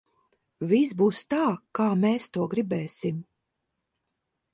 [0.69, 1.41] Viss būs tā,
[1.79, 3.21] kā mēs to gribēsim!